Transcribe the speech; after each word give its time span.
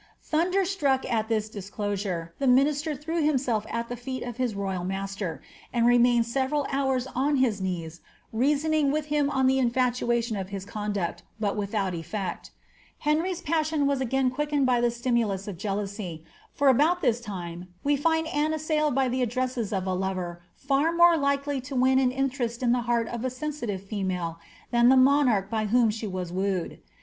Thunderstruck 0.23 1.05
at 1.13 1.29
this 1.29 1.47
disclosure, 1.47 2.33
the 2.39 2.47
minister 2.47 2.95
threw 2.95 3.23
himself 3.23 3.67
at 3.69 3.87
Hi^ 3.87 3.99
feet 3.99 4.23
of 4.23 4.37
his 4.37 4.55
royal 4.55 4.83
master, 4.83 5.43
and 5.71 5.85
remained 5.85 6.25
several 6.25 6.65
hours 6.71 7.05
on 7.13 7.35
hia 7.35 7.51
knees 7.61 8.01
reasoning 8.33 8.91
with 8.91 9.05
him 9.13 9.29
on 9.29 9.45
the 9.45 9.59
infatuation 9.59 10.35
of 10.37 10.49
his 10.49 10.65
conduct, 10.65 11.21
bat 11.39 11.55
without 11.55 11.93
eflect 11.93 12.49
Henry's 12.97 13.41
passion 13.43 13.85
was 13.85 14.01
again 14.01 14.31
quickened 14.31 14.65
by 14.65 14.81
the 14.81 14.87
stimu 14.87 15.27
lus 15.27 15.47
of 15.47 15.59
jealousy, 15.59 16.23
for 16.51 16.67
about 16.69 17.01
this 17.03 17.21
time 17.21 17.67
we 17.83 17.95
find 17.95 18.25
Anne 18.29 18.55
assailed 18.55 18.95
by 18.95 19.07
the 19.07 19.21
ad 19.21 19.29
dresses 19.29 19.71
of 19.71 19.85
a 19.85 19.93
lover 19.93 20.41
&r 20.67 20.91
more 20.91 21.15
likely 21.15 21.61
to 21.61 21.75
win 21.75 21.99
an 21.99 22.09
interest 22.11 22.63
in 22.63 22.71
the 22.71 22.81
heart 22.89 23.07
of 23.09 23.23
a 23.23 23.29
lensitive 23.29 23.83
female 23.83 24.39
than 24.71 24.89
the 24.89 24.97
monarch 24.97 25.47
by 25.47 25.65
whom 25.67 25.91
she 25.91 26.07
was 26.07 26.33
wooed. 26.33 26.79